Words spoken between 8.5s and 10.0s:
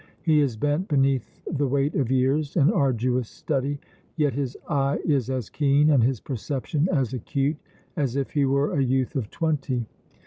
a youth of twenty.